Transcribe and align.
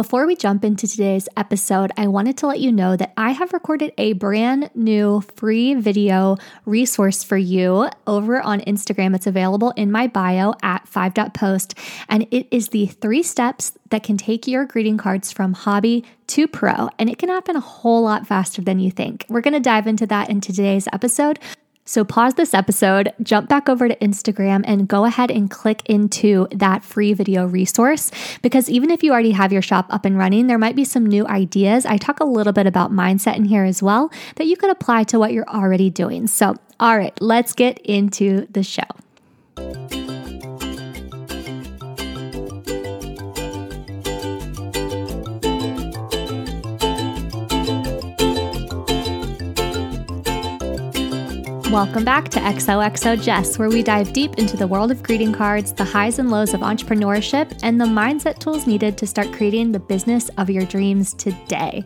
Before 0.00 0.26
we 0.26 0.34
jump 0.34 0.64
into 0.64 0.88
today's 0.88 1.28
episode, 1.36 1.92
I 1.94 2.06
wanted 2.06 2.38
to 2.38 2.46
let 2.46 2.58
you 2.58 2.72
know 2.72 2.96
that 2.96 3.12
I 3.18 3.32
have 3.32 3.52
recorded 3.52 3.92
a 3.98 4.14
brand 4.14 4.70
new 4.74 5.22
free 5.36 5.74
video 5.74 6.38
resource 6.64 7.22
for 7.22 7.36
you 7.36 7.90
over 8.06 8.40
on 8.40 8.62
Instagram. 8.62 9.14
It's 9.14 9.26
available 9.26 9.72
in 9.72 9.92
my 9.92 10.06
bio 10.06 10.54
at 10.62 10.86
5.post, 10.90 11.74
and 12.08 12.26
it 12.30 12.48
is 12.50 12.68
the 12.68 12.86
three 12.86 13.22
steps 13.22 13.74
that 13.90 14.02
can 14.02 14.16
take 14.16 14.46
your 14.46 14.64
greeting 14.64 14.96
cards 14.96 15.32
from 15.32 15.52
hobby 15.52 16.06
to 16.28 16.48
pro, 16.48 16.88
and 16.98 17.10
it 17.10 17.18
can 17.18 17.28
happen 17.28 17.54
a 17.54 17.60
whole 17.60 18.02
lot 18.02 18.26
faster 18.26 18.62
than 18.62 18.78
you 18.78 18.90
think. 18.90 19.26
We're 19.28 19.42
going 19.42 19.52
to 19.52 19.60
dive 19.60 19.86
into 19.86 20.06
that 20.06 20.30
in 20.30 20.40
today's 20.40 20.88
episode. 20.94 21.38
So, 21.90 22.04
pause 22.04 22.34
this 22.34 22.54
episode, 22.54 23.12
jump 23.20 23.48
back 23.48 23.68
over 23.68 23.88
to 23.88 23.96
Instagram, 23.96 24.62
and 24.64 24.86
go 24.86 25.06
ahead 25.06 25.28
and 25.28 25.50
click 25.50 25.82
into 25.86 26.46
that 26.52 26.84
free 26.84 27.14
video 27.14 27.46
resource. 27.46 28.12
Because 28.42 28.70
even 28.70 28.92
if 28.92 29.02
you 29.02 29.10
already 29.10 29.32
have 29.32 29.52
your 29.52 29.60
shop 29.60 29.86
up 29.90 30.04
and 30.04 30.16
running, 30.16 30.46
there 30.46 30.56
might 30.56 30.76
be 30.76 30.84
some 30.84 31.04
new 31.04 31.26
ideas. 31.26 31.84
I 31.84 31.96
talk 31.96 32.20
a 32.20 32.24
little 32.24 32.52
bit 32.52 32.68
about 32.68 32.92
mindset 32.92 33.34
in 33.34 33.44
here 33.44 33.64
as 33.64 33.82
well 33.82 34.12
that 34.36 34.46
you 34.46 34.56
could 34.56 34.70
apply 34.70 35.02
to 35.02 35.18
what 35.18 35.32
you're 35.32 35.48
already 35.48 35.90
doing. 35.90 36.28
So, 36.28 36.54
all 36.78 36.96
right, 36.96 37.20
let's 37.20 37.54
get 37.54 37.80
into 37.80 38.46
the 38.52 38.62
show. 38.62 39.99
Welcome 51.70 52.04
back 52.04 52.28
to 52.30 52.40
XOXO 52.40 53.22
Jess, 53.22 53.56
where 53.56 53.68
we 53.68 53.84
dive 53.84 54.12
deep 54.12 54.38
into 54.38 54.56
the 54.56 54.66
world 54.66 54.90
of 54.90 55.04
greeting 55.04 55.32
cards, 55.32 55.72
the 55.72 55.84
highs 55.84 56.18
and 56.18 56.28
lows 56.28 56.52
of 56.52 56.62
entrepreneurship, 56.62 57.56
and 57.62 57.80
the 57.80 57.84
mindset 57.84 58.40
tools 58.40 58.66
needed 58.66 58.98
to 58.98 59.06
start 59.06 59.32
creating 59.32 59.70
the 59.70 59.78
business 59.78 60.30
of 60.30 60.50
your 60.50 60.64
dreams 60.64 61.14
today. 61.14 61.84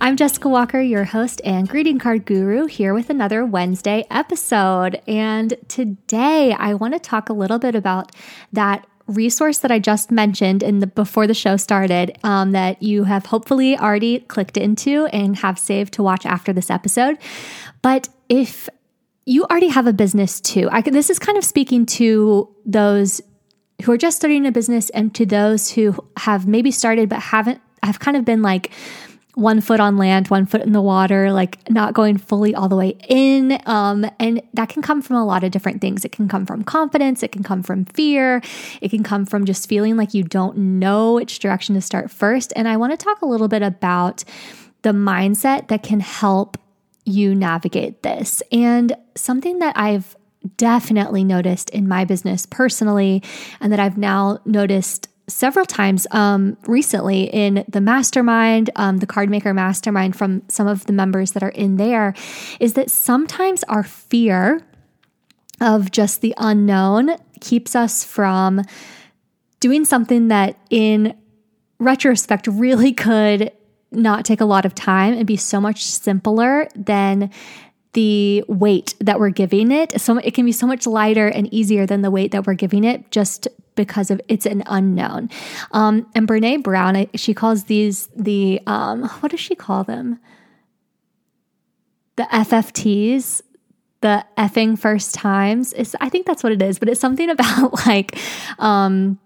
I'm 0.00 0.16
Jessica 0.16 0.48
Walker, 0.48 0.80
your 0.80 1.04
host 1.04 1.40
and 1.44 1.68
greeting 1.68 2.00
card 2.00 2.24
guru, 2.24 2.66
here 2.66 2.92
with 2.92 3.08
another 3.08 3.44
Wednesday 3.44 4.04
episode. 4.10 5.00
And 5.06 5.54
today 5.68 6.52
I 6.52 6.74
want 6.74 6.94
to 6.94 6.98
talk 6.98 7.28
a 7.28 7.32
little 7.32 7.60
bit 7.60 7.76
about 7.76 8.10
that 8.52 8.84
resource 9.06 9.58
that 9.58 9.70
I 9.70 9.78
just 9.78 10.10
mentioned 10.10 10.64
in 10.64 10.80
the 10.80 10.88
before 10.88 11.28
the 11.28 11.34
show 11.34 11.56
started 11.56 12.18
um, 12.24 12.50
that 12.50 12.82
you 12.82 13.04
have 13.04 13.26
hopefully 13.26 13.78
already 13.78 14.20
clicked 14.20 14.56
into 14.56 15.06
and 15.06 15.36
have 15.36 15.56
saved 15.56 15.94
to 15.94 16.02
watch 16.02 16.26
after 16.26 16.52
this 16.52 16.68
episode. 16.68 17.16
But 17.80 18.08
if 18.28 18.68
you 19.26 19.44
already 19.44 19.68
have 19.68 19.86
a 19.86 19.92
business 19.92 20.40
too. 20.40 20.68
I, 20.70 20.80
this 20.80 21.10
is 21.10 21.18
kind 21.18 21.38
of 21.38 21.44
speaking 21.44 21.86
to 21.86 22.48
those 22.64 23.20
who 23.82 23.92
are 23.92 23.98
just 23.98 24.16
starting 24.16 24.46
a 24.46 24.52
business 24.52 24.90
and 24.90 25.14
to 25.14 25.26
those 25.26 25.70
who 25.70 25.96
have 26.18 26.46
maybe 26.46 26.70
started 26.70 27.08
but 27.08 27.18
haven't 27.18 27.60
have 27.82 27.98
kind 27.98 28.16
of 28.16 28.24
been 28.24 28.42
like 28.42 28.70
one 29.34 29.60
foot 29.60 29.80
on 29.80 29.96
land, 29.96 30.28
one 30.28 30.44
foot 30.44 30.60
in 30.60 30.72
the 30.72 30.82
water, 30.82 31.32
like 31.32 31.58
not 31.70 31.94
going 31.94 32.18
fully 32.18 32.54
all 32.54 32.68
the 32.68 32.76
way 32.76 32.96
in. 33.08 33.58
Um, 33.64 34.04
and 34.18 34.42
that 34.54 34.68
can 34.68 34.82
come 34.82 35.00
from 35.00 35.16
a 35.16 35.24
lot 35.24 35.44
of 35.44 35.50
different 35.50 35.80
things. 35.80 36.04
It 36.04 36.12
can 36.12 36.28
come 36.28 36.44
from 36.44 36.64
confidence, 36.64 37.22
it 37.22 37.32
can 37.32 37.42
come 37.42 37.62
from 37.62 37.84
fear, 37.86 38.42
it 38.80 38.90
can 38.90 39.02
come 39.02 39.24
from 39.24 39.44
just 39.44 39.68
feeling 39.68 39.96
like 39.96 40.14
you 40.14 40.24
don't 40.24 40.56
know 40.58 41.14
which 41.14 41.38
direction 41.38 41.74
to 41.74 41.80
start 41.80 42.10
first. 42.10 42.52
And 42.56 42.68
I 42.68 42.76
want 42.76 42.92
to 42.92 43.02
talk 43.02 43.22
a 43.22 43.26
little 43.26 43.48
bit 43.48 43.62
about 43.62 44.24
the 44.82 44.90
mindset 44.90 45.68
that 45.68 45.82
can 45.82 46.00
help 46.00 46.58
you 47.10 47.34
navigate 47.34 48.02
this. 48.02 48.42
And 48.52 48.96
something 49.14 49.58
that 49.58 49.76
I've 49.76 50.16
definitely 50.56 51.24
noticed 51.24 51.70
in 51.70 51.86
my 51.86 52.04
business 52.04 52.46
personally, 52.46 53.22
and 53.60 53.72
that 53.72 53.80
I've 53.80 53.98
now 53.98 54.38
noticed 54.44 55.08
several 55.28 55.64
times 55.64 56.06
um, 56.10 56.56
recently 56.66 57.24
in 57.24 57.64
the 57.68 57.80
mastermind, 57.80 58.70
um, 58.76 58.98
the 58.98 59.06
card 59.06 59.30
maker 59.30 59.54
mastermind 59.54 60.16
from 60.16 60.42
some 60.48 60.66
of 60.66 60.86
the 60.86 60.92
members 60.92 61.32
that 61.32 61.42
are 61.42 61.50
in 61.50 61.76
there, 61.76 62.14
is 62.58 62.74
that 62.74 62.90
sometimes 62.90 63.62
our 63.64 63.82
fear 63.82 64.62
of 65.60 65.90
just 65.90 66.20
the 66.20 66.34
unknown 66.38 67.16
keeps 67.40 67.76
us 67.76 68.02
from 68.02 68.62
doing 69.60 69.84
something 69.84 70.28
that 70.28 70.56
in 70.70 71.14
retrospect 71.78 72.46
really 72.46 72.92
could 72.94 73.52
not 73.92 74.24
take 74.24 74.40
a 74.40 74.44
lot 74.44 74.64
of 74.64 74.74
time 74.74 75.14
and 75.14 75.26
be 75.26 75.36
so 75.36 75.60
much 75.60 75.84
simpler 75.84 76.68
than 76.74 77.30
the 77.92 78.44
weight 78.46 78.94
that 79.00 79.18
we're 79.18 79.30
giving 79.30 79.72
it. 79.72 80.00
So 80.00 80.18
it 80.18 80.34
can 80.34 80.44
be 80.44 80.52
so 80.52 80.66
much 80.66 80.86
lighter 80.86 81.26
and 81.26 81.52
easier 81.52 81.86
than 81.86 82.02
the 82.02 82.10
weight 82.10 82.30
that 82.30 82.46
we're 82.46 82.54
giving 82.54 82.84
it 82.84 83.10
just 83.10 83.48
because 83.74 84.10
of 84.10 84.20
it's 84.28 84.46
an 84.46 84.62
unknown. 84.66 85.30
Um, 85.72 86.06
and 86.14 86.28
Brene 86.28 86.62
Brown, 86.62 87.06
she 87.14 87.34
calls 87.34 87.64
these 87.64 88.08
the 88.14 88.60
um, 88.66 89.08
what 89.20 89.30
does 89.30 89.40
she 89.40 89.54
call 89.54 89.84
them? 89.84 90.20
The 92.16 92.24
FFTs, 92.24 93.42
the 94.02 94.24
effing 94.36 94.78
first 94.78 95.14
times. 95.14 95.72
Is 95.72 95.96
I 96.00 96.08
think 96.08 96.26
that's 96.26 96.42
what 96.42 96.52
it 96.52 96.62
is, 96.62 96.78
but 96.78 96.88
it's 96.88 97.00
something 97.00 97.30
about 97.36 97.86
like 97.86 98.16
um, 98.58 99.18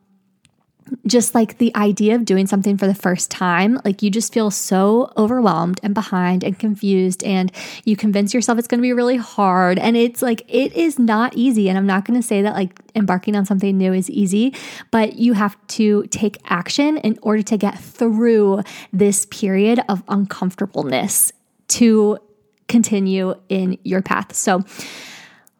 just 1.07 1.35
like 1.35 1.59
the 1.59 1.75
idea 1.77 2.15
of 2.15 2.25
doing 2.25 2.47
something 2.47 2.77
for 2.77 2.87
the 2.87 2.95
first 2.95 3.31
time, 3.31 3.81
like 3.85 4.03
you 4.03 4.11
just 4.11 4.33
feel 4.33 4.51
so 4.51 5.13
overwhelmed 5.17 5.81
and 5.83 5.95
behind 5.95 6.45
and 6.45 6.59
confused, 6.59 7.23
and 7.25 7.51
you 7.85 7.97
convince 7.97 8.35
yourself 8.35 8.59
it's 8.59 8.69
going 8.69 8.79
to 8.79 8.83
be 8.83 8.93
really 8.93 9.17
hard. 9.17 9.79
And 9.79 9.97
it's 9.97 10.23
like, 10.23 10.43
it 10.49 10.73
is 10.75 10.99
not 10.99 11.35
easy. 11.37 11.69
And 11.69 11.79
I'm 11.79 11.87
not 11.87 12.05
going 12.05 12.21
to 12.21 12.27
say 12.27 12.43
that 12.43 12.55
like 12.55 12.79
embarking 12.95 13.37
on 13.37 13.45
something 13.45 13.77
new 13.77 13.93
is 13.93 14.11
easy, 14.11 14.55
but 14.91 15.15
you 15.15 15.33
have 15.33 15.57
to 15.69 16.05
take 16.09 16.39
action 16.45 16.99
in 16.99 17.19
order 17.23 17.43
to 17.43 17.57
get 17.57 17.79
through 17.79 18.63
this 18.93 19.27
period 19.27 19.81
of 19.89 20.03
uncomfortableness 20.09 21.33
to 21.69 22.19
continue 22.69 23.35
in 23.49 23.79
your 23.85 24.03
path. 24.03 24.35
So, 24.35 24.65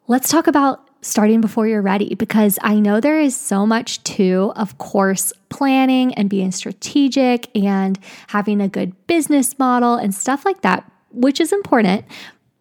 let's 0.07 0.29
talk 0.29 0.47
about 0.47 0.84
starting 1.05 1.43
before 1.43 1.69
you're 1.69 1.83
ready 1.83 2.15
because 2.15 2.59
I 2.63 2.81
know 2.81 2.99
there 2.99 3.21
is 3.21 3.37
so 3.37 3.67
much 3.67 4.03
to, 4.05 4.53
of 4.57 4.79
course, 4.79 5.33
planning 5.51 6.15
and 6.15 6.31
being 6.31 6.51
strategic 6.51 7.55
and 7.55 7.99
having 8.29 8.61
a 8.61 8.69
good 8.69 9.07
business 9.07 9.59
model 9.59 9.97
and 9.97 10.15
stuff 10.15 10.47
like 10.47 10.63
that, 10.63 10.91
which 11.13 11.41
is 11.41 11.53
important. 11.53 12.07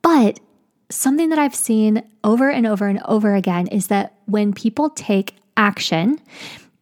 But 0.01 0.41
something 0.89 1.29
that 1.29 1.39
I've 1.39 1.55
seen 1.55 2.03
over 2.23 2.49
and 2.49 2.67
over 2.67 2.87
and 2.87 3.01
over 3.05 3.33
again 3.33 3.67
is 3.67 3.87
that 3.87 4.13
when 4.25 4.53
people 4.53 4.89
take 4.89 5.37
action, 5.55 6.19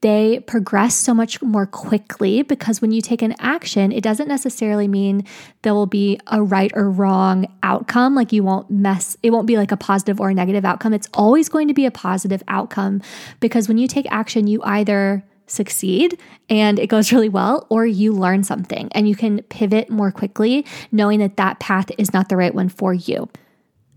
they 0.02 0.40
progress 0.42 0.96
so 0.96 1.14
much 1.14 1.42
more 1.42 1.68
quickly 1.68 2.42
because 2.42 2.82
when 2.82 2.92
you 2.92 3.02
take 3.02 3.22
an 3.22 3.36
action, 3.40 3.92
it 3.92 4.02
doesn't 4.02 4.28
necessarily 4.28 4.88
mean 4.88 5.24
there 5.62 5.76
will 5.76 5.86
be 5.86 6.20
a 6.28 6.42
right 6.42 6.72
or 6.76 6.90
wrong 6.90 7.46
outcome. 7.62 8.16
Like 8.16 8.32
you 8.32 8.44
won't 8.44 8.70
mess, 8.72 9.16
it 9.22 9.30
won't 9.30 9.46
be 9.46 9.58
like 9.58 9.72
a 9.72 9.78
positive 9.78 10.20
or 10.20 10.30
a 10.30 10.34
negative 10.34 10.66
outcome. 10.66 10.94
It's 10.94 11.08
always 11.14 11.50
going 11.50 11.68
to 11.68 11.74
be 11.74 11.86
a 11.86 11.92
positive 11.92 12.42
outcome 12.48 13.02
because 13.40 13.68
when 13.68 13.78
you 13.78 13.88
take 13.88 14.12
action, 14.12 14.48
you 14.48 14.62
either 14.64 15.24
succeed 15.46 16.20
and 16.50 16.80
it 16.80 16.88
goes 16.88 17.12
really 17.14 17.30
well, 17.30 17.68
or 17.70 17.86
you 17.86 18.12
learn 18.12 18.44
something 18.44 18.90
and 18.94 19.08
you 19.08 19.16
can 19.16 19.44
pivot 19.44 19.90
more 19.90 20.12
quickly, 20.12 20.66
knowing 20.92 21.20
that 21.20 21.38
that 21.38 21.60
path 21.60 21.92
is 22.00 22.12
not 22.12 22.30
the 22.30 22.38
right 22.38 22.56
one 22.56 22.70
for 22.70 22.94
you. 22.94 23.30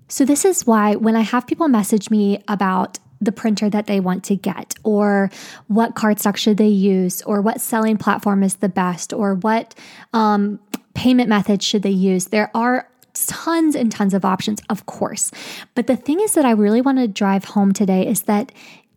So, 0.09 0.27
this 0.27 0.45
is 0.45 0.67
why 0.67 0.97
when 0.97 1.17
I 1.17 1.23
have 1.23 1.47
people 1.47 1.67
message 1.67 2.11
me 2.11 2.43
about 2.47 2.99
the 3.25 3.33
printer 3.33 3.71
that 3.71 3.87
they 3.87 4.01
want 4.01 4.25
to 4.25 4.37
get, 4.37 4.75
or 4.83 5.31
what 5.69 5.95
cardstock 5.95 6.37
should 6.37 6.57
they 6.57 6.69
use, 6.69 7.23
or 7.23 7.41
what 7.41 7.61
selling 7.61 7.97
platform 7.97 8.43
is 8.43 8.57
the 8.57 8.69
best, 8.69 9.13
or 9.13 9.35
what 9.35 9.75
um, 10.13 10.59
payment 10.95 11.29
method 11.29 11.63
should 11.63 11.83
they 11.83 11.91
use. 11.91 12.27
There 12.27 12.51
are 12.55 12.89
tons 13.15 13.75
and 13.77 13.91
tons 13.91 14.15
of 14.15 14.25
options, 14.25 14.61
of 14.69 14.87
course. 14.87 15.31
But 15.75 15.87
the 15.87 15.97
thing 15.97 16.21
is 16.21 16.35
that 16.35 16.45
I 16.45 16.51
really 16.51 16.81
want 16.81 16.99
to 16.99 17.09
drive 17.09 17.45
home 17.45 17.73
today 17.73 18.07
is 18.07 18.23
that 18.23 18.53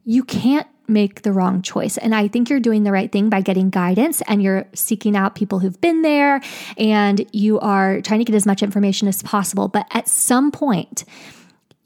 you 0.05 0.23
can't 0.23 0.67
make 0.87 1.23
the 1.23 1.33
wrong 1.33 1.61
choice. 1.61 1.97
And 1.97 2.15
I 2.15 2.27
think 2.27 2.49
you're 2.49 2.59
doing 2.59 2.83
the 2.83 2.91
right 2.91 3.11
thing 3.11 3.29
by 3.29 3.41
getting 3.41 3.69
guidance 3.69 4.21
and 4.27 4.41
you're 4.41 4.65
seeking 4.73 5.17
out 5.17 5.35
people 5.35 5.59
who've 5.59 5.79
been 5.81 6.01
there 6.01 6.41
and 6.77 7.27
you 7.33 7.59
are 7.59 8.01
trying 8.01 8.19
to 8.19 8.25
get 8.25 8.35
as 8.35 8.45
much 8.45 8.63
information 8.63 9.07
as 9.07 9.21
possible. 9.21 9.67
But 9.67 9.85
at 9.91 10.07
some 10.07 10.49
point, 10.49 11.03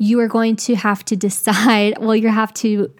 you 0.01 0.19
are 0.19 0.27
going 0.27 0.55
to 0.55 0.75
have 0.75 1.05
to 1.05 1.15
decide, 1.15 1.95
well, 1.99 2.15
you 2.15 2.27
have 2.29 2.51
to 2.55 2.91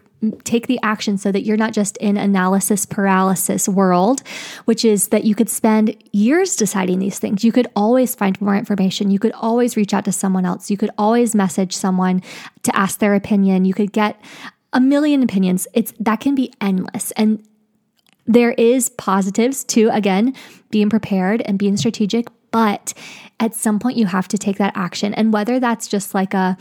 take 0.44 0.68
the 0.68 0.80
action 0.84 1.18
so 1.18 1.32
that 1.32 1.42
you're 1.42 1.58
not 1.58 1.74
just 1.74 1.98
in 1.98 2.16
analysis 2.16 2.86
paralysis 2.86 3.68
world 3.68 4.22
which 4.66 4.86
is 4.86 5.08
that 5.08 5.24
you 5.24 5.34
could 5.34 5.50
spend 5.50 5.96
years 6.12 6.56
deciding 6.56 7.00
these 7.00 7.18
things. 7.18 7.44
You 7.44 7.52
could 7.52 7.66
always 7.76 8.14
find 8.14 8.40
more 8.40 8.56
information. 8.56 9.10
You 9.10 9.18
could 9.18 9.32
always 9.32 9.76
reach 9.76 9.96
out 9.96 10.06
to 10.06 10.12
someone 10.12 10.46
else. 10.46 10.70
You 10.70 10.78
could 10.78 10.92
always 10.96 11.34
message 11.34 11.76
someone 11.76 12.22
to 12.62 12.76
ask 12.76 13.00
their 13.00 13.16
opinion. 13.16 13.66
You 13.66 13.74
could 13.74 13.92
get 13.92 14.22
a 14.72 14.80
million 14.80 15.24
opinions. 15.24 15.68
It's 15.74 15.92
that 16.00 16.20
can 16.20 16.36
be 16.36 16.54
endless. 16.62 17.10
And 17.14 17.44
there 18.28 18.52
is 18.52 18.90
positives 18.90 19.64
to 19.74 19.90
again 19.92 20.36
being 20.70 20.92
prepared 20.92 21.42
and 21.42 21.58
being 21.58 21.78
strategic 21.78 22.28
But 22.52 22.94
at 23.40 23.56
some 23.56 23.80
point, 23.80 23.98
you 23.98 24.06
have 24.06 24.28
to 24.28 24.38
take 24.38 24.58
that 24.58 24.74
action. 24.76 25.14
And 25.16 25.34
whether 25.34 25.60
that's 25.60 25.88
just 25.88 26.14
like 26.14 26.34
a, 26.34 26.58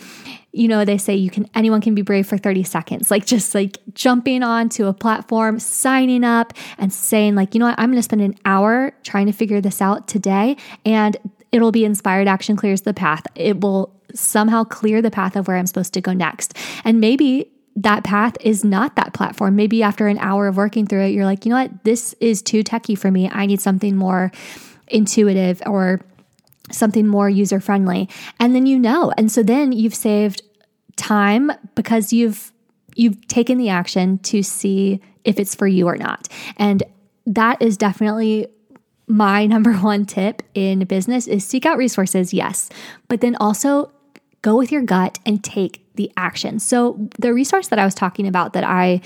you 0.52 0.66
know, 0.66 0.84
they 0.84 0.96
say 0.96 1.14
you 1.14 1.30
can, 1.30 1.48
anyone 1.54 1.80
can 1.80 1.94
be 1.94 2.02
brave 2.02 2.26
for 2.26 2.38
30 2.38 2.62
seconds, 2.62 3.10
like 3.10 3.26
just 3.26 3.54
like 3.54 3.78
jumping 3.92 4.42
onto 4.42 4.86
a 4.86 4.94
platform, 4.94 5.58
signing 5.58 6.24
up 6.24 6.54
and 6.78 6.92
saying, 6.92 7.34
like, 7.34 7.54
you 7.54 7.58
know 7.58 7.66
what, 7.66 7.78
I'm 7.78 7.90
going 7.90 7.98
to 7.98 8.02
spend 8.02 8.22
an 8.22 8.34
hour 8.44 8.94
trying 9.02 9.26
to 9.26 9.32
figure 9.32 9.60
this 9.60 9.82
out 9.82 10.08
today. 10.08 10.56
And 10.86 11.16
it'll 11.52 11.72
be 11.72 11.84
inspired 11.84 12.28
action 12.28 12.56
clears 12.56 12.82
the 12.82 12.94
path. 12.94 13.26
It 13.34 13.60
will 13.60 13.94
somehow 14.14 14.64
clear 14.64 15.02
the 15.02 15.10
path 15.10 15.36
of 15.36 15.48
where 15.48 15.56
I'm 15.56 15.66
supposed 15.66 15.92
to 15.94 16.00
go 16.00 16.12
next. 16.12 16.56
And 16.84 17.00
maybe 17.00 17.50
that 17.76 18.04
path 18.04 18.36
is 18.40 18.64
not 18.64 18.96
that 18.96 19.12
platform. 19.12 19.56
Maybe 19.56 19.82
after 19.82 20.08
an 20.08 20.18
hour 20.18 20.48
of 20.48 20.56
working 20.56 20.86
through 20.86 21.02
it, 21.02 21.08
you're 21.10 21.24
like, 21.24 21.44
you 21.44 21.50
know 21.50 21.56
what, 21.56 21.84
this 21.84 22.14
is 22.20 22.42
too 22.42 22.62
techy 22.62 22.94
for 22.94 23.10
me. 23.10 23.28
I 23.30 23.46
need 23.46 23.60
something 23.60 23.96
more 23.96 24.32
intuitive 24.90 25.62
or 25.66 26.00
something 26.70 27.06
more 27.06 27.28
user 27.28 27.60
friendly. 27.60 28.08
And 28.38 28.54
then 28.54 28.66
you 28.66 28.78
know. 28.78 29.12
And 29.16 29.30
so 29.30 29.42
then 29.42 29.72
you've 29.72 29.94
saved 29.94 30.42
time 30.96 31.50
because 31.74 32.12
you've 32.12 32.52
you've 32.96 33.26
taken 33.28 33.56
the 33.56 33.68
action 33.68 34.18
to 34.18 34.42
see 34.42 35.00
if 35.24 35.38
it's 35.38 35.54
for 35.54 35.66
you 35.66 35.86
or 35.86 35.96
not. 35.96 36.28
And 36.56 36.82
that 37.26 37.62
is 37.62 37.76
definitely 37.76 38.48
my 39.06 39.46
number 39.54 39.74
one 39.74 40.06
tip 40.06 40.42
in 40.54 40.84
business 40.84 41.26
is 41.26 41.44
seek 41.44 41.66
out 41.66 41.78
resources, 41.78 42.32
yes, 42.32 42.68
but 43.08 43.20
then 43.20 43.36
also 43.36 43.92
go 44.42 44.56
with 44.56 44.72
your 44.72 44.82
gut 44.82 45.18
and 45.26 45.42
take 45.44 45.84
the 45.94 46.10
action. 46.16 46.58
So, 46.58 47.08
the 47.18 47.34
resource 47.34 47.68
that 47.68 47.78
I 47.78 47.84
was 47.84 47.94
talking 47.94 48.26
about 48.26 48.54
that 48.54 48.64
I 48.64 49.02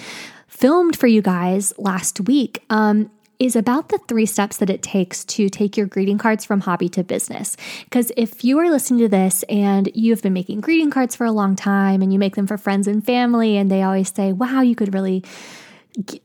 filmed 0.46 0.96
for 0.96 1.08
you 1.08 1.20
guys 1.20 1.74
last 1.78 2.20
week 2.20 2.64
um, 2.70 3.10
is 3.38 3.56
about 3.56 3.88
the 3.88 3.98
three 4.08 4.26
steps 4.26 4.58
that 4.58 4.70
it 4.70 4.82
takes 4.82 5.24
to 5.24 5.48
take 5.48 5.76
your 5.76 5.86
greeting 5.86 6.18
cards 6.18 6.44
from 6.44 6.60
hobby 6.60 6.88
to 6.90 7.02
business. 7.02 7.56
Because 7.84 8.12
if 8.16 8.44
you 8.44 8.58
are 8.58 8.70
listening 8.70 9.00
to 9.00 9.08
this 9.08 9.42
and 9.44 9.90
you've 9.94 10.22
been 10.22 10.32
making 10.32 10.60
greeting 10.60 10.90
cards 10.90 11.16
for 11.16 11.24
a 11.24 11.32
long 11.32 11.56
time 11.56 12.02
and 12.02 12.12
you 12.12 12.18
make 12.18 12.36
them 12.36 12.46
for 12.46 12.56
friends 12.58 12.86
and 12.86 13.04
family, 13.04 13.56
and 13.56 13.70
they 13.70 13.82
always 13.82 14.12
say, 14.12 14.32
wow, 14.32 14.60
you 14.60 14.74
could 14.74 14.94
really 14.94 15.24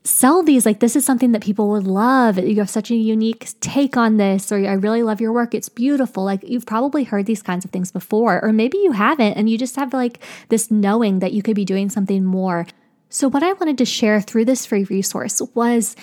sell 0.02 0.42
these 0.42 0.66
like 0.66 0.80
this 0.80 0.96
is 0.96 1.04
something 1.04 1.32
that 1.32 1.42
people 1.42 1.68
would 1.70 1.86
love. 1.86 2.38
You 2.38 2.56
have 2.56 2.70
such 2.70 2.90
a 2.90 2.96
unique 2.96 3.48
take 3.60 3.96
on 3.96 4.16
this 4.16 4.50
or 4.50 4.56
i 4.56 4.72
really 4.72 5.02
love 5.02 5.20
your 5.20 5.32
work. 5.32 5.54
It's 5.54 5.68
beautiful. 5.68 6.24
Like 6.24 6.42
you've 6.42 6.66
probably 6.66 7.04
heard 7.04 7.26
these 7.26 7.42
kinds 7.42 7.64
of 7.64 7.70
things 7.70 7.92
before 7.92 8.42
or 8.42 8.52
maybe 8.52 8.78
you 8.78 8.92
haven't 8.92 9.34
and 9.34 9.48
you 9.48 9.56
just 9.56 9.76
have 9.76 9.92
like 9.92 10.18
this 10.48 10.70
knowing 10.70 11.20
that 11.20 11.32
you 11.32 11.42
could 11.42 11.54
be 11.54 11.64
doing 11.64 11.88
something 11.88 12.24
more. 12.24 12.66
So 13.10 13.28
what 13.28 13.42
i 13.42 13.52
wanted 13.54 13.78
to 13.78 13.84
share 13.84 14.20
through 14.20 14.46
this 14.46 14.66
free 14.66 14.84
resource 14.84 15.40
was 15.54 15.94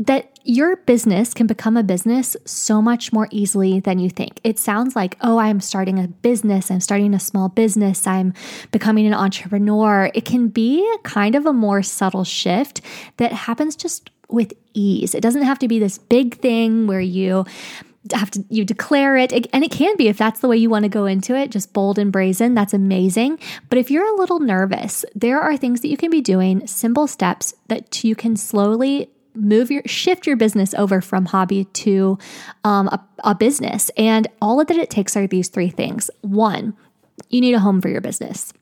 that 0.00 0.38
your 0.44 0.76
business 0.76 1.34
can 1.34 1.46
become 1.46 1.76
a 1.76 1.82
business 1.82 2.34
so 2.46 2.80
much 2.80 3.12
more 3.12 3.28
easily 3.30 3.80
than 3.80 3.98
you 3.98 4.08
think. 4.08 4.40
It 4.42 4.58
sounds 4.58 4.96
like, 4.96 5.16
oh, 5.20 5.38
I'm 5.38 5.60
starting 5.60 5.98
a 5.98 6.08
business, 6.08 6.70
I'm 6.70 6.80
starting 6.80 7.12
a 7.12 7.20
small 7.20 7.50
business, 7.50 8.06
I'm 8.06 8.32
becoming 8.72 9.06
an 9.06 9.12
entrepreneur. 9.12 10.10
It 10.14 10.24
can 10.24 10.48
be 10.48 10.90
kind 11.04 11.34
of 11.34 11.44
a 11.44 11.52
more 11.52 11.82
subtle 11.82 12.24
shift 12.24 12.80
that 13.18 13.32
happens 13.32 13.76
just 13.76 14.10
with 14.30 14.54
ease. 14.72 15.14
It 15.14 15.20
doesn't 15.20 15.42
have 15.42 15.58
to 15.58 15.68
be 15.68 15.78
this 15.78 15.98
big 15.98 16.38
thing 16.38 16.86
where 16.86 17.00
you 17.00 17.44
have 18.14 18.30
to 18.30 18.42
you 18.48 18.64
declare 18.64 19.18
it 19.18 19.30
and 19.52 19.62
it 19.62 19.70
can 19.70 19.94
be 19.98 20.08
if 20.08 20.16
that's 20.16 20.40
the 20.40 20.48
way 20.48 20.56
you 20.56 20.70
want 20.70 20.84
to 20.84 20.88
go 20.88 21.04
into 21.04 21.36
it 21.36 21.50
just 21.50 21.74
bold 21.74 21.98
and 21.98 22.10
brazen 22.10 22.54
that's 22.54 22.72
amazing 22.72 23.38
but 23.68 23.78
if 23.78 23.90
you're 23.90 24.06
a 24.06 24.16
little 24.16 24.40
nervous 24.40 25.04
there 25.14 25.38
are 25.38 25.54
things 25.54 25.82
that 25.82 25.88
you 25.88 25.98
can 25.98 26.08
be 26.08 26.22
doing 26.22 26.66
simple 26.66 27.06
steps 27.06 27.52
that 27.68 28.02
you 28.02 28.16
can 28.16 28.36
slowly 28.36 29.10
move 29.34 29.70
your 29.70 29.82
shift 29.86 30.26
your 30.26 30.36
business 30.36 30.74
over 30.74 31.00
from 31.00 31.26
hobby 31.26 31.64
to 31.66 32.18
um, 32.64 32.88
a, 32.88 33.04
a 33.24 33.34
business 33.34 33.90
and 33.96 34.28
all 34.42 34.64
that 34.64 34.76
it 34.76 34.90
takes 34.90 35.16
are 35.16 35.26
these 35.26 35.48
three 35.48 35.70
things 35.70 36.10
one 36.22 36.74
you 37.28 37.40
need 37.40 37.54
a 37.54 37.60
home 37.60 37.80
for 37.80 37.88
your 37.88 38.00
business 38.00 38.52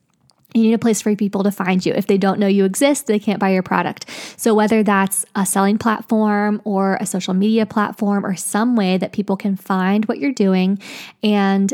you 0.53 0.63
need 0.63 0.73
a 0.73 0.79
place 0.79 1.01
for 1.01 1.15
people 1.15 1.43
to 1.43 1.51
find 1.51 1.85
you. 1.85 1.93
If 1.93 2.07
they 2.07 2.17
don't 2.17 2.39
know 2.39 2.47
you 2.47 2.65
exist, 2.65 3.05
they 3.05 3.19
can't 3.19 3.39
buy 3.39 3.49
your 3.49 3.61
product. 3.61 4.09
So, 4.35 4.55
whether 4.55 4.81
that's 4.81 5.23
a 5.35 5.45
selling 5.45 5.77
platform 5.77 6.61
or 6.65 6.97
a 6.99 7.05
social 7.05 7.35
media 7.35 7.65
platform 7.65 8.25
or 8.25 8.35
some 8.35 8.75
way 8.75 8.97
that 8.97 9.11
people 9.11 9.37
can 9.37 9.55
find 9.55 10.05
what 10.05 10.17
you're 10.17 10.31
doing 10.31 10.79
and 11.21 11.71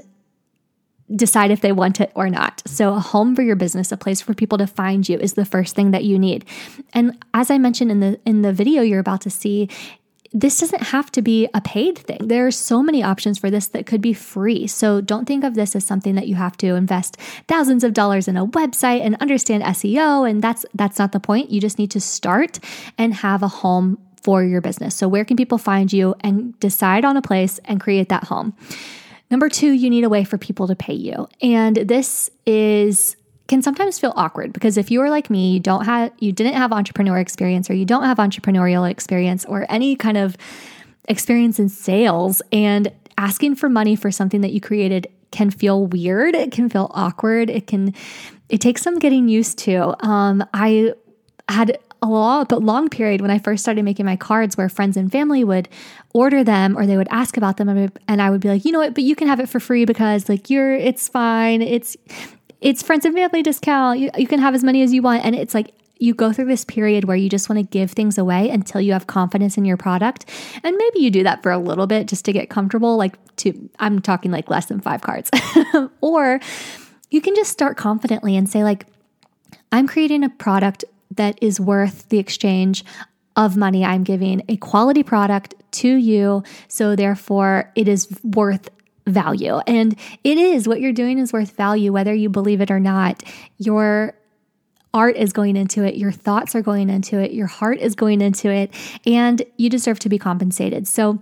decide 1.14 1.52
if 1.52 1.62
they 1.62 1.72
want 1.72 2.02
it 2.02 2.12
or 2.16 2.30
not. 2.30 2.62
So, 2.66 2.94
a 2.94 3.00
home 3.00 3.36
for 3.36 3.42
your 3.42 3.56
business, 3.56 3.92
a 3.92 3.98
place 3.98 4.22
for 4.22 4.34
people 4.34 4.58
to 4.58 4.68
find 4.68 5.08
you 5.08 5.18
is 5.20 5.34
the 5.34 5.46
first 5.46 5.76
thing 5.76 5.92
that 5.92 6.04
you 6.04 6.18
need. 6.18 6.46
And 6.94 7.24
as 7.34 7.52
I 7.52 7.58
mentioned 7.58 7.92
in 7.92 8.00
the 8.00 8.20
in 8.26 8.42
the 8.42 8.54
video 8.54 8.82
you're 8.82 9.00
about 9.00 9.22
to 9.22 9.30
see, 9.30 9.70
this 10.34 10.60
doesn't 10.60 10.84
have 10.84 11.12
to 11.14 11.22
be 11.22 11.48
a 11.54 11.62
paid 11.62 11.98
thing. 11.98 12.28
There 12.28 12.46
are 12.46 12.52
so 12.52 12.84
many 12.84 13.02
options 13.02 13.38
for 13.38 13.50
this 13.50 13.68
that 13.68 13.86
could 13.86 14.02
be 14.02 14.14
free. 14.14 14.68
So 14.68 15.00
don't 15.00 15.26
think 15.26 15.44
of 15.44 15.56
this 15.56 15.76
as 15.76 15.86
something 15.86 16.16
that 16.16 16.28
you 16.28 16.36
have 16.36 16.58
to 16.58 16.76
invest 16.76 17.18
thousands 17.48 17.84
of 17.86 17.94
dollars 17.94 18.28
in 18.28 18.36
a 18.36 18.46
website 18.46 19.02
and 19.02 19.16
understand 19.22 19.64
SEO 19.64 20.30
and 20.30 20.42
that's 20.42 20.66
that's 20.74 21.00
not 21.00 21.12
the 21.12 21.20
point. 21.20 21.52
You 21.52 21.62
just 21.62 21.80
need 21.80 21.92
to 21.92 22.02
start 22.02 22.60
and 22.98 23.14
have 23.14 23.44
a 23.44 23.48
home 23.48 23.98
for 24.24 24.44
your 24.44 24.60
business. 24.60 24.96
So 24.96 25.08
where 25.08 25.24
can 25.24 25.38
people 25.38 25.60
find 25.60 25.94
you 25.94 26.16
and 26.22 26.60
decide 26.60 27.06
on 27.06 27.16
a 27.16 27.22
place 27.22 27.60
and 27.66 27.80
create 27.80 28.10
that 28.10 28.24
home. 28.24 28.56
Number 29.32 29.50
two, 29.50 29.72
you 29.72 29.90
need 29.90 30.04
a 30.04 30.10
way 30.10 30.24
for 30.24 30.38
people 30.38 30.68
to 30.68 30.76
pay 30.76 30.94
you. 30.94 31.28
And 31.42 31.76
this 31.76 32.30
is 32.46 33.16
can 33.48 33.62
sometimes 33.62 34.00
feel 34.00 34.12
awkward 34.16 34.54
because 34.54 34.76
if 34.76 34.90
you 34.90 35.02
are 35.02 35.10
like 35.10 35.30
me, 35.30 35.52
you 35.54 35.60
don't 35.60 35.86
have 35.86 36.12
you 36.20 36.32
didn't 36.32 36.54
have 36.54 36.72
entrepreneur 36.72 37.20
experience 37.20 37.70
or 37.70 37.74
you 37.74 37.86
don't 37.86 38.04
have 38.04 38.18
entrepreneurial 38.18 38.90
experience 38.90 39.46
or 39.46 39.66
any 39.70 39.96
kind 39.96 40.18
of 40.18 40.36
experience 41.08 41.60
in 41.60 41.70
sales 41.70 42.42
and 42.52 42.92
asking 43.18 43.56
for 43.56 43.70
money 43.70 43.96
for 43.96 44.12
something 44.12 44.42
that 44.42 44.52
you 44.52 44.60
created 44.60 45.08
can 45.32 45.52
feel 45.52 45.86
weird, 45.86 46.34
it 46.34 46.52
can 46.52 46.70
feel 46.70 46.90
awkward, 46.94 47.50
it 47.50 47.68
can 47.68 47.94
it 48.50 48.62
takes 48.62 48.82
some 48.82 49.00
getting 49.00 49.28
used 49.28 49.58
to. 49.60 49.96
Um, 50.06 50.44
I 50.54 50.94
had 51.50 51.78
a 52.06 52.12
long, 52.12 52.46
but 52.48 52.64
long 52.64 52.90
period 52.90 53.22
when 53.22 53.32
I 53.32 53.40
first 53.40 53.64
started 53.64 53.84
making 53.84 54.06
my 54.06 54.16
cards 54.16 54.58
where 54.58 54.70
friends 54.70 54.98
and 54.98 55.12
family 55.12 55.44
would 55.44 55.70
order 56.14 56.44
them 56.44 56.78
or 56.78 56.86
they 56.86 56.98
would 56.98 57.08
ask 57.12 57.38
about 57.38 57.58
them 57.58 57.92
and 58.08 58.22
I 58.22 58.30
would 58.30 58.42
be 58.42 58.50
like, 58.50 58.66
you 58.66 58.72
know 58.72 58.80
what, 58.80 58.94
but 58.94 59.04
you 59.04 59.16
can 59.16 59.28
have 59.28 59.40
it 59.40 59.50
for 59.50 59.60
free 59.60 59.86
because 59.86 60.30
like 60.30 60.50
you're, 60.50 60.74
it's 60.74 61.08
fine. 61.08 61.62
It's, 61.62 61.98
it's 62.62 62.82
friends 62.82 63.06
and 63.06 63.14
family 63.14 63.44
discount. 63.44 64.00
You, 64.00 64.10
you 64.18 64.28
can 64.28 64.40
have 64.40 64.56
as 64.56 64.64
many 64.64 64.82
as 64.82 64.94
you 64.94 65.02
want. 65.02 65.26
And 65.26 65.36
it's 65.36 65.54
like, 65.54 65.74
you 65.98 66.14
go 66.14 66.34
through 66.34 66.46
this 66.46 66.66
period 66.66 67.06
where 67.06 67.16
you 67.16 67.30
just 67.30 67.50
want 67.50 67.60
to 67.60 67.64
give 67.64 67.92
things 67.92 68.18
away 68.18 68.50
until 68.50 68.82
you 68.82 68.94
have 68.94 69.08
confidence 69.08 69.58
in 69.58 69.66
your 69.66 69.78
product. 69.78 70.30
And 70.64 70.76
maybe 70.76 71.00
you 71.00 71.10
do 71.10 71.24
that 71.24 71.42
for 71.42 71.52
a 71.52 71.58
little 71.58 71.88
bit 71.88 72.08
just 72.08 72.26
to 72.26 72.34
get 72.34 72.50
comfortable, 72.50 72.98
like 72.98 73.18
to, 73.38 73.70
I'm 73.80 74.02
talking 74.02 74.32
like 74.32 74.50
less 74.50 74.66
than 74.66 74.82
five 74.82 75.02
cards. 75.02 75.32
or 76.02 76.40
you 77.12 77.22
can 77.22 77.36
just 77.36 77.52
start 77.52 77.78
confidently 77.78 78.36
and 78.36 78.50
say, 78.50 78.64
like, 78.64 78.86
I'm 79.72 79.88
creating 79.88 80.24
a 80.24 80.30
product 80.30 80.86
that 81.16 81.38
is 81.42 81.60
worth 81.60 82.10
the 82.10 82.20
exchange 82.20 82.84
of 83.36 83.58
money 83.58 83.84
I'm 83.84 84.04
giving 84.04 84.44
a 84.48 84.58
quality 84.58 85.04
product 85.04 85.56
to 85.72 85.90
you. 85.90 86.44
So, 86.68 86.96
therefore, 86.96 87.72
it 87.76 87.88
is 87.88 88.08
worth 88.24 88.70
value. 89.08 89.58
And 89.68 89.96
it 90.24 90.38
is 90.38 90.68
what 90.68 90.82
you're 90.82 90.94
doing 90.94 91.20
is 91.20 91.32
worth 91.32 91.56
value, 91.56 91.92
whether 91.92 92.14
you 92.14 92.30
believe 92.30 92.62
it 92.62 92.72
or 92.72 92.80
not. 92.80 93.24
Your 93.58 94.16
art 94.94 95.18
is 95.18 95.34
going 95.34 95.58
into 95.58 95.84
it, 95.84 95.96
your 95.96 96.12
thoughts 96.12 96.56
are 96.56 96.62
going 96.62 96.90
into 96.90 97.20
it, 97.20 97.34
your 97.34 97.48
heart 97.48 97.80
is 97.80 97.96
going 97.96 98.22
into 98.22 98.50
it, 98.50 98.74
and 99.06 99.44
you 99.58 99.70
deserve 99.70 100.00
to 100.00 100.10
be 100.10 100.18
compensated. 100.18 100.88
So, 100.88 101.20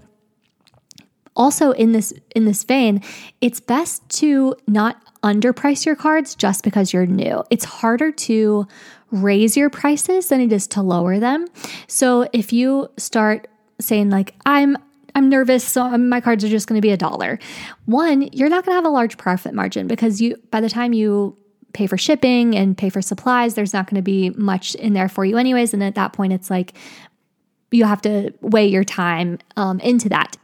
also 1.35 1.71
in 1.71 1.91
this 1.91 2.13
in 2.35 2.45
this 2.45 2.63
vein, 2.63 3.01
it's 3.41 3.59
best 3.59 4.07
to 4.07 4.55
not 4.67 5.01
underprice 5.23 5.85
your 5.85 5.95
cards 5.95 6.35
just 6.35 6.63
because 6.63 6.93
you're 6.93 7.07
new. 7.07 7.43
It's 7.49 7.65
harder 7.65 8.11
to 8.11 8.67
raise 9.13 9.55
your 9.55 9.69
prices 9.69 10.27
than 10.27 10.41
it 10.41 10.51
is 10.51 10.67
to 10.67 10.81
lower 10.81 11.19
them. 11.19 11.47
So 11.87 12.27
if 12.33 12.51
you 12.51 12.89
start 12.97 13.47
saying 13.79 14.09
like 14.09 14.33
I'm 14.45 14.77
I'm 15.15 15.29
nervous, 15.29 15.63
so 15.63 15.95
my 15.95 16.19
cards 16.21 16.43
are 16.43 16.49
just 16.49 16.67
going 16.67 16.77
to 16.77 16.81
be 16.81 16.91
a 16.91 16.97
dollar. 16.97 17.37
One, 17.85 18.23
you're 18.33 18.49
not 18.49 18.65
going 18.65 18.71
to 18.71 18.77
have 18.77 18.85
a 18.85 18.89
large 18.89 19.17
profit 19.17 19.53
margin 19.53 19.87
because 19.87 20.19
you 20.19 20.37
by 20.49 20.59
the 20.59 20.69
time 20.69 20.93
you 20.93 21.37
pay 21.73 21.87
for 21.87 21.97
shipping 21.97 22.55
and 22.55 22.77
pay 22.77 22.89
for 22.89 23.01
supplies, 23.01 23.53
there's 23.53 23.73
not 23.73 23.87
going 23.87 23.95
to 23.95 24.03
be 24.03 24.31
much 24.31 24.75
in 24.75 24.93
there 24.93 25.09
for 25.09 25.25
you 25.25 25.37
anyways. 25.37 25.73
And 25.73 25.83
at 25.83 25.95
that 25.95 26.13
point, 26.13 26.33
it's 26.33 26.49
like 26.49 26.73
you 27.71 27.85
have 27.85 28.01
to 28.03 28.33
weigh 28.41 28.67
your 28.67 28.83
time 28.83 29.39
um, 29.57 29.79
into 29.79 30.09
that. 30.09 30.37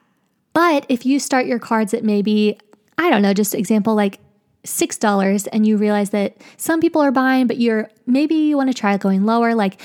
But 0.53 0.85
if 0.89 1.05
you 1.05 1.19
start 1.19 1.45
your 1.45 1.59
cards 1.59 1.93
at 1.93 2.03
maybe 2.03 2.59
I 2.99 3.09
don't 3.09 3.21
know, 3.21 3.33
just 3.33 3.55
example 3.55 3.95
like 3.95 4.19
$6 4.63 5.47
and 5.51 5.65
you 5.65 5.77
realize 5.77 6.09
that 6.09 6.37
some 6.57 6.79
people 6.79 7.01
are 7.01 7.11
buying, 7.11 7.47
but 7.47 7.57
you're 7.57 7.89
maybe 8.05 8.35
you 8.35 8.57
want 8.57 8.69
to 8.69 8.73
try 8.73 8.97
going 8.97 9.25
lower, 9.25 9.55
like 9.55 9.79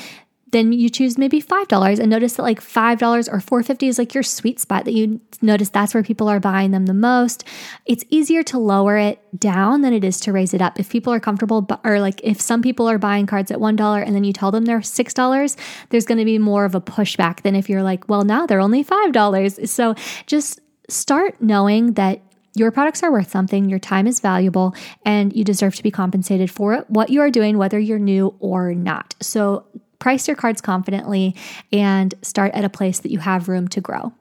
then 0.50 0.72
you 0.72 0.88
choose 0.88 1.18
maybe 1.18 1.42
$5 1.42 1.98
and 1.98 2.08
notice 2.08 2.34
that 2.34 2.44
like 2.44 2.60
$5 2.60 3.28
or 3.28 3.40
450 3.40 3.88
is 3.88 3.98
like 3.98 4.14
your 4.14 4.22
sweet 4.22 4.60
spot 4.60 4.84
that 4.84 4.92
you 4.94 5.20
notice 5.42 5.68
that's 5.68 5.94
where 5.94 6.04
people 6.04 6.28
are 6.28 6.38
buying 6.38 6.70
them 6.70 6.86
the 6.86 6.94
most. 6.94 7.42
It's 7.86 8.04
easier 8.08 8.44
to 8.44 8.58
lower 8.58 8.96
it 8.96 9.18
down 9.36 9.80
than 9.80 9.92
it 9.92 10.04
is 10.04 10.20
to 10.20 10.32
raise 10.32 10.54
it 10.54 10.62
up. 10.62 10.78
If 10.78 10.90
people 10.90 11.12
are 11.12 11.18
comfortable 11.18 11.66
or 11.82 11.98
like 11.98 12.20
if 12.22 12.40
some 12.40 12.62
people 12.62 12.88
are 12.88 12.98
buying 12.98 13.26
cards 13.26 13.50
at 13.50 13.58
$1 13.58 14.06
and 14.06 14.14
then 14.14 14.22
you 14.22 14.32
tell 14.32 14.52
them 14.52 14.64
they're 14.64 14.78
$6, 14.78 15.56
there's 15.88 16.06
going 16.06 16.18
to 16.18 16.24
be 16.24 16.38
more 16.38 16.64
of 16.64 16.76
a 16.76 16.80
pushback 16.80 17.42
than 17.42 17.56
if 17.56 17.68
you're 17.68 17.82
like, 17.82 18.08
well, 18.08 18.22
now 18.22 18.46
they're 18.46 18.60
only 18.60 18.84
$5. 18.84 19.68
So 19.68 19.96
just 20.26 20.60
start 20.88 21.34
knowing 21.40 21.94
that 21.94 22.20
your 22.54 22.70
products 22.70 23.02
are 23.02 23.12
worth 23.12 23.30
something, 23.30 23.68
your 23.68 23.78
time 23.78 24.06
is 24.06 24.20
valuable, 24.20 24.74
and 25.04 25.34
you 25.34 25.44
deserve 25.44 25.74
to 25.76 25.82
be 25.82 25.90
compensated 25.90 26.50
for 26.50 26.84
what 26.88 27.10
you 27.10 27.20
are 27.20 27.30
doing, 27.30 27.58
whether 27.58 27.78
you're 27.78 27.98
new 27.98 28.34
or 28.38 28.74
not. 28.74 29.14
So, 29.20 29.66
price 29.98 30.28
your 30.28 30.36
cards 30.36 30.60
confidently 30.60 31.34
and 31.72 32.14
start 32.20 32.52
at 32.52 32.62
a 32.62 32.68
place 32.68 32.98
that 33.00 33.10
you 33.10 33.18
have 33.18 33.48
room 33.48 33.68
to 33.68 33.80
grow. 33.80 34.12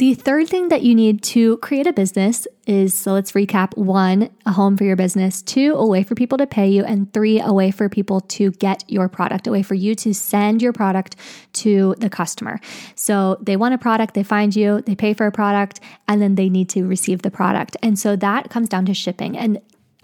The 0.00 0.14
third 0.14 0.48
thing 0.48 0.70
that 0.70 0.80
you 0.80 0.94
need 0.94 1.22
to 1.24 1.58
create 1.58 1.86
a 1.86 1.92
business 1.92 2.48
is 2.66 2.94
so 2.94 3.12
let's 3.12 3.32
recap 3.32 3.76
one, 3.76 4.30
a 4.46 4.52
home 4.52 4.78
for 4.78 4.84
your 4.84 4.96
business, 4.96 5.42
two, 5.42 5.74
a 5.74 5.86
way 5.86 6.04
for 6.04 6.14
people 6.14 6.38
to 6.38 6.46
pay 6.46 6.70
you, 6.70 6.86
and 6.86 7.12
three, 7.12 7.38
a 7.38 7.52
way 7.52 7.70
for 7.70 7.86
people 7.90 8.22
to 8.22 8.50
get 8.52 8.82
your 8.88 9.10
product, 9.10 9.46
a 9.46 9.50
way 9.50 9.62
for 9.62 9.74
you 9.74 9.94
to 9.96 10.14
send 10.14 10.62
your 10.62 10.72
product 10.72 11.16
to 11.52 11.94
the 11.98 12.08
customer. 12.08 12.60
So 12.94 13.36
they 13.42 13.58
want 13.58 13.74
a 13.74 13.78
product, 13.78 14.14
they 14.14 14.22
find 14.22 14.56
you, 14.56 14.80
they 14.80 14.94
pay 14.94 15.12
for 15.12 15.26
a 15.26 15.32
product, 15.32 15.80
and 16.08 16.22
then 16.22 16.34
they 16.34 16.48
need 16.48 16.70
to 16.70 16.86
receive 16.86 17.20
the 17.20 17.30
product. 17.30 17.76
And 17.82 17.98
so 17.98 18.16
that 18.16 18.48
comes 18.48 18.70
down 18.70 18.86
to 18.86 18.94
shipping. 18.94 19.36
And 19.36 19.60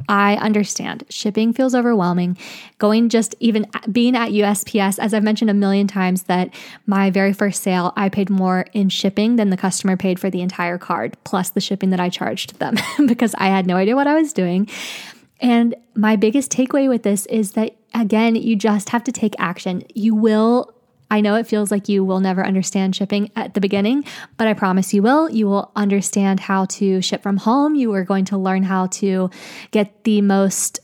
I 0.09 0.37
understand 0.37 1.05
shipping 1.09 1.53
feels 1.53 1.75
overwhelming. 1.75 2.37
Going 2.79 3.09
just 3.09 3.35
even 3.41 3.67
being 3.91 4.17
at 4.17 4.31
USPS, 4.31 4.99
as 4.99 5.15
I've 5.15 5.23
mentioned 5.23 5.51
a 5.51 5.55
million 5.55 5.87
times, 5.87 6.25
that 6.25 6.55
my 6.87 7.11
very 7.11 7.33
first 7.33 7.63
sale, 7.63 7.93
I 7.97 8.09
paid 8.09 8.31
more 8.31 8.67
in 8.73 8.89
shipping 8.89 9.37
than 9.37 9.51
the 9.51 9.57
customer 9.57 9.97
paid 9.97 10.19
for 10.21 10.31
the 10.31 10.43
entire 10.43 10.79
card, 10.79 11.17
plus 11.25 11.51
the 11.51 11.61
shipping 11.61 11.91
that 11.91 12.01
I 12.01 12.09
charged 12.09 12.59
them 12.59 12.77
because 13.07 13.35
I 13.39 13.47
had 13.47 13.67
no 13.67 13.77
idea 13.77 13.97
what 13.97 14.07
I 14.07 14.15
was 14.15 14.33
doing. 14.33 14.69
And 15.41 15.75
my 15.95 16.17
biggest 16.17 16.51
takeaway 16.51 16.89
with 16.89 17.03
this 17.03 17.27
is 17.27 17.53
that, 17.53 17.77
again, 17.95 18.37
you 18.37 18.57
just 18.57 18.89
have 18.91 19.05
to 19.05 19.13
take 19.13 19.35
action. 19.39 19.85
You 19.95 20.15
will 20.15 20.75
I 21.11 21.21
know 21.21 21.37
it 21.37 21.47
feels 21.47 21.71
like 21.71 21.89
you 21.89 22.05
will 22.05 22.21
never 22.21 22.45
understand 22.45 22.97
shipping 22.97 23.31
at 23.37 23.55
the 23.55 23.61
beginning, 23.61 24.05
but 24.37 24.49
I 24.49 24.55
promise 24.55 24.93
you 24.93 25.03
will. 25.03 25.31
You 25.31 25.47
will 25.47 25.71
understand 25.77 26.41
how 26.41 26.65
to 26.67 27.01
ship 27.01 27.23
from 27.23 27.37
home. 27.37 27.75
You 27.75 27.93
are 27.95 28.05
going 28.05 28.25
to 28.27 28.39
learn 28.39 28.65
how 28.65 28.89
to 28.89 29.31
get 29.71 30.05
the 30.05 30.21
most 30.21 30.81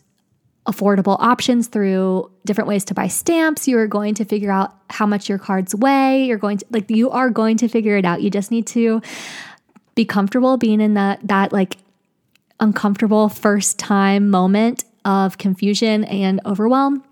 affordable 0.67 1.17
options 1.19 1.67
through 1.67 2.31
different 2.47 2.69
ways 2.69 2.85
to 2.85 2.95
buy 2.95 3.09
stamps. 3.09 3.67
You 3.67 3.79
are 3.79 3.88
going 3.88 4.14
to 4.14 4.25
figure 4.25 4.52
out 4.52 4.75
how 4.91 5.07
much 5.07 5.29
your 5.29 5.38
cards 5.38 5.75
weigh. 5.75 6.25
You're 6.25 6.38
going 6.38 6.59
to 6.59 6.67
like 6.71 6.88
you 6.88 7.11
are 7.11 7.31
going 7.31 7.57
to 7.59 7.69
figure 7.69 7.97
it 7.97 8.05
out. 8.05 8.23
You 8.23 8.31
just 8.31 8.50
need 8.50 8.67
to 8.69 9.02
be 9.95 10.05
comfortable 10.05 10.57
being 10.57 10.81
in 10.81 10.95
that 10.95 11.26
that 11.26 11.52
like 11.52 11.79
uncomfortable 12.61 13.29
first 13.29 13.79
time 13.79 14.31
moment 14.31 14.85
of 15.05 15.37
confusion 15.37 16.05
and 16.05 16.41
overwhelm 16.47 17.02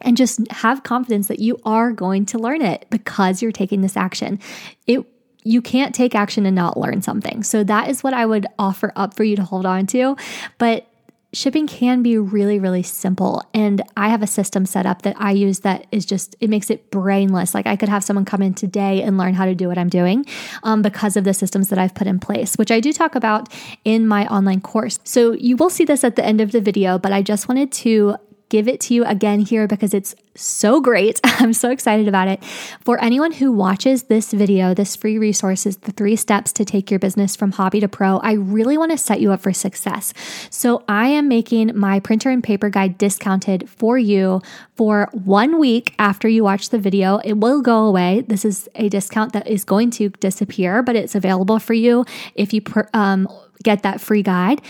and 0.00 0.16
just 0.16 0.40
have 0.50 0.82
confidence 0.82 1.28
that 1.28 1.38
you 1.38 1.58
are 1.64 1.92
going 1.92 2.26
to 2.26 2.38
learn 2.38 2.62
it 2.62 2.86
because 2.90 3.42
you're 3.42 3.52
taking 3.52 3.80
this 3.80 3.96
action. 3.96 4.38
It 4.86 5.04
you 5.44 5.62
can't 5.62 5.94
take 5.94 6.16
action 6.16 6.44
and 6.44 6.56
not 6.56 6.76
learn 6.76 7.02
something. 7.02 7.44
So 7.44 7.62
that 7.62 7.88
is 7.88 8.02
what 8.02 8.12
I 8.12 8.26
would 8.26 8.46
offer 8.58 8.92
up 8.96 9.14
for 9.14 9.22
you 9.22 9.36
to 9.36 9.44
hold 9.44 9.64
on 9.64 9.86
to. 9.86 10.16
But 10.58 10.88
shipping 11.32 11.66
can 11.66 12.02
be 12.02 12.16
really 12.16 12.58
really 12.58 12.82
simple 12.82 13.42
and 13.52 13.82
i 13.96 14.08
have 14.08 14.22
a 14.22 14.26
system 14.26 14.64
set 14.64 14.86
up 14.86 15.02
that 15.02 15.14
i 15.18 15.32
use 15.32 15.60
that 15.60 15.86
is 15.92 16.06
just 16.06 16.34
it 16.40 16.48
makes 16.48 16.70
it 16.70 16.90
brainless 16.90 17.52
like 17.52 17.66
i 17.66 17.76
could 17.76 17.88
have 17.88 18.02
someone 18.02 18.24
come 18.24 18.40
in 18.40 18.54
today 18.54 19.02
and 19.02 19.18
learn 19.18 19.34
how 19.34 19.44
to 19.44 19.54
do 19.54 19.68
what 19.68 19.76
i'm 19.76 19.88
doing 19.88 20.24
um, 20.62 20.80
because 20.80 21.16
of 21.16 21.24
the 21.24 21.34
systems 21.34 21.68
that 21.68 21.78
i've 21.78 21.94
put 21.94 22.06
in 22.06 22.18
place 22.18 22.56
which 22.56 22.70
i 22.70 22.80
do 22.80 22.92
talk 22.92 23.14
about 23.14 23.52
in 23.84 24.06
my 24.06 24.26
online 24.28 24.60
course 24.60 24.98
so 25.04 25.32
you 25.32 25.56
will 25.56 25.68
see 25.68 25.84
this 25.84 26.04
at 26.04 26.16
the 26.16 26.24
end 26.24 26.40
of 26.40 26.52
the 26.52 26.60
video 26.60 26.96
but 26.98 27.12
i 27.12 27.20
just 27.20 27.48
wanted 27.48 27.70
to 27.70 28.16
give 28.48 28.68
it 28.68 28.80
to 28.80 28.94
you 28.94 29.04
again 29.04 29.40
here 29.40 29.66
because 29.66 29.92
it's 29.92 30.14
so 30.34 30.80
great. 30.80 31.20
I'm 31.24 31.52
so 31.52 31.70
excited 31.70 32.08
about 32.08 32.28
it. 32.28 32.42
For 32.84 33.02
anyone 33.02 33.32
who 33.32 33.50
watches 33.52 34.04
this 34.04 34.32
video, 34.32 34.74
this 34.74 34.94
free 34.94 35.18
resource 35.18 35.66
is 35.66 35.78
the 35.78 35.92
three 35.92 36.16
steps 36.16 36.52
to 36.54 36.64
take 36.64 36.90
your 36.90 37.00
business 37.00 37.34
from 37.34 37.52
hobby 37.52 37.80
to 37.80 37.88
pro. 37.88 38.18
I 38.18 38.32
really 38.32 38.78
want 38.78 38.92
to 38.92 38.98
set 38.98 39.20
you 39.20 39.32
up 39.32 39.40
for 39.40 39.52
success. 39.52 40.12
So 40.50 40.84
I 40.88 41.08
am 41.08 41.28
making 41.28 41.72
my 41.76 42.00
printer 42.00 42.30
and 42.30 42.42
paper 42.42 42.70
guide 42.70 42.98
discounted 42.98 43.68
for 43.68 43.98
you 43.98 44.42
for 44.76 45.08
one 45.12 45.58
week 45.58 45.94
after 45.98 46.28
you 46.28 46.44
watch 46.44 46.70
the 46.70 46.78
video. 46.78 47.18
It 47.18 47.34
will 47.34 47.62
go 47.62 47.86
away. 47.86 48.24
This 48.26 48.44
is 48.44 48.68
a 48.74 48.88
discount 48.88 49.32
that 49.32 49.46
is 49.46 49.64
going 49.64 49.90
to 49.92 50.10
disappear, 50.10 50.82
but 50.82 50.96
it's 50.96 51.14
available 51.14 51.58
for 51.58 51.74
you 51.74 52.04
if 52.34 52.52
you 52.52 52.62
um, 52.94 53.28
get 53.62 53.82
that 53.82 54.00
free 54.00 54.22
guide. 54.22 54.60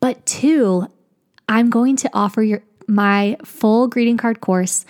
But 0.00 0.24
two, 0.26 0.86
I'm 1.48 1.70
going 1.70 1.96
to 1.96 2.10
offer 2.12 2.42
your 2.42 2.62
my 2.86 3.36
full 3.44 3.88
greeting 3.88 4.16
card 4.16 4.40
course, 4.40 4.84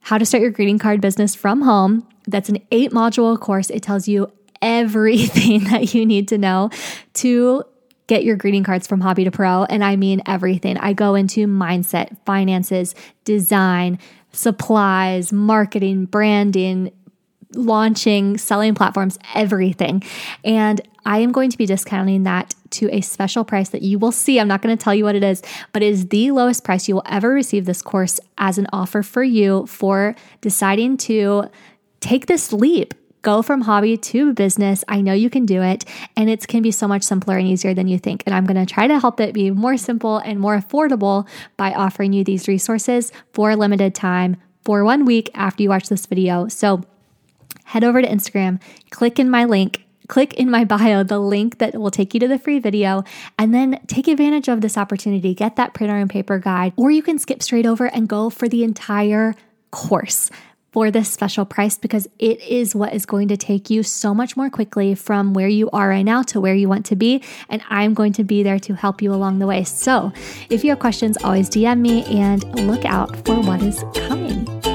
How 0.00 0.18
to 0.18 0.26
Start 0.26 0.42
Your 0.42 0.50
Greeting 0.50 0.78
Card 0.78 1.00
Business 1.00 1.34
from 1.34 1.62
Home. 1.62 2.06
That's 2.26 2.48
an 2.48 2.58
eight 2.70 2.92
module 2.92 3.38
course. 3.38 3.70
It 3.70 3.82
tells 3.82 4.08
you 4.08 4.30
everything 4.60 5.64
that 5.70 5.94
you 5.94 6.04
need 6.04 6.28
to 6.28 6.38
know 6.38 6.70
to 7.14 7.64
get 8.06 8.24
your 8.24 8.36
greeting 8.36 8.64
cards 8.64 8.86
from 8.86 9.00
hobby 9.00 9.24
to 9.24 9.30
pro. 9.30 9.64
And 9.64 9.84
I 9.84 9.96
mean 9.96 10.22
everything. 10.26 10.78
I 10.78 10.94
go 10.94 11.14
into 11.14 11.46
mindset, 11.46 12.16
finances, 12.24 12.94
design, 13.24 13.98
supplies, 14.32 15.32
marketing, 15.32 16.06
branding, 16.06 16.90
launching, 17.54 18.38
selling 18.38 18.74
platforms, 18.74 19.18
everything. 19.34 20.02
And 20.44 20.80
I 21.04 21.18
am 21.18 21.32
going 21.32 21.50
to 21.50 21.58
be 21.58 21.66
discounting 21.66 22.24
that 22.24 22.54
to 22.70 22.88
a 22.94 23.00
special 23.00 23.44
price 23.44 23.70
that 23.70 23.82
you 23.82 23.98
will 23.98 24.12
see. 24.12 24.38
I'm 24.38 24.48
not 24.48 24.62
going 24.62 24.76
to 24.76 24.82
tell 24.82 24.94
you 24.94 25.04
what 25.04 25.14
it 25.14 25.24
is, 25.24 25.42
but 25.72 25.82
it 25.82 25.86
is 25.86 26.08
the 26.08 26.30
lowest 26.30 26.64
price 26.64 26.88
you 26.88 26.94
will 26.94 27.02
ever 27.06 27.30
receive 27.30 27.64
this 27.64 27.82
course 27.82 28.20
as 28.36 28.58
an 28.58 28.66
offer 28.72 29.02
for 29.02 29.22
you 29.22 29.66
for 29.66 30.14
deciding 30.40 30.96
to 30.98 31.50
take 32.00 32.26
this 32.26 32.52
leap. 32.52 32.94
Go 33.22 33.42
from 33.42 33.62
hobby 33.62 33.96
to 33.96 34.32
business. 34.32 34.84
I 34.86 35.00
know 35.00 35.12
you 35.12 35.28
can 35.28 35.44
do 35.44 35.60
it, 35.60 35.84
and 36.16 36.30
it 36.30 36.46
can 36.46 36.62
be 36.62 36.70
so 36.70 36.86
much 36.86 37.02
simpler 37.02 37.36
and 37.36 37.48
easier 37.48 37.74
than 37.74 37.88
you 37.88 37.98
think. 37.98 38.22
And 38.24 38.34
I'm 38.34 38.46
going 38.46 38.64
to 38.64 38.72
try 38.72 38.86
to 38.86 39.00
help 39.00 39.20
it 39.20 39.34
be 39.34 39.50
more 39.50 39.76
simple 39.76 40.18
and 40.18 40.38
more 40.38 40.56
affordable 40.56 41.28
by 41.56 41.72
offering 41.72 42.12
you 42.12 42.22
these 42.22 42.46
resources 42.46 43.12
for 43.32 43.50
a 43.50 43.56
limited 43.56 43.94
time 43.94 44.36
for 44.64 44.84
one 44.84 45.04
week 45.04 45.30
after 45.34 45.62
you 45.62 45.68
watch 45.68 45.88
this 45.88 46.06
video. 46.06 46.46
So, 46.46 46.82
head 47.64 47.84
over 47.84 48.00
to 48.00 48.08
Instagram, 48.08 48.60
click 48.90 49.18
in 49.18 49.28
my 49.28 49.44
link, 49.44 49.84
click 50.08 50.34
in 50.34 50.50
my 50.50 50.64
bio 50.64 51.02
the 51.02 51.18
link 51.18 51.58
that 51.58 51.78
will 51.78 51.90
take 51.90 52.14
you 52.14 52.20
to 52.20 52.28
the 52.28 52.38
free 52.38 52.58
video, 52.58 53.04
and 53.38 53.54
then 53.54 53.80
take 53.86 54.08
advantage 54.08 54.48
of 54.48 54.60
this 54.60 54.76
opportunity. 54.76 55.34
Get 55.34 55.56
that 55.56 55.74
printer 55.74 55.96
and 55.96 56.10
paper 56.10 56.38
guide, 56.38 56.72
or 56.76 56.90
you 56.90 57.02
can 57.02 57.18
skip 57.18 57.42
straight 57.42 57.66
over 57.66 57.86
and 57.86 58.08
go 58.08 58.30
for 58.30 58.48
the 58.48 58.64
entire 58.64 59.34
course 59.70 60.30
for 60.72 60.90
this 60.90 61.10
special 61.10 61.44
price 61.44 61.78
because 61.78 62.06
it 62.18 62.40
is 62.42 62.74
what 62.74 62.92
is 62.92 63.06
going 63.06 63.28
to 63.28 63.36
take 63.36 63.70
you 63.70 63.82
so 63.82 64.14
much 64.14 64.36
more 64.36 64.50
quickly 64.50 64.94
from 64.94 65.32
where 65.32 65.48
you 65.48 65.70
are 65.70 65.88
right 65.88 66.02
now 66.02 66.22
to 66.22 66.40
where 66.40 66.54
you 66.54 66.68
want 66.68 66.84
to 66.86 66.96
be. 66.96 67.22
And 67.48 67.62
I'm 67.70 67.94
going 67.94 68.12
to 68.14 68.24
be 68.24 68.42
there 68.42 68.58
to 68.60 68.74
help 68.74 69.00
you 69.00 69.12
along 69.12 69.38
the 69.38 69.46
way. 69.46 69.64
So 69.64 70.12
if 70.50 70.64
you 70.64 70.70
have 70.70 70.78
questions, 70.78 71.16
always 71.24 71.48
DM 71.48 71.80
me 71.80 72.04
and 72.04 72.44
look 72.66 72.84
out 72.84 73.16
for 73.26 73.40
what 73.40 73.62
is 73.62 73.82
coming. 73.94 74.67